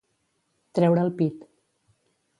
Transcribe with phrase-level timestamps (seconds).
[0.79, 1.47] Treure el pit.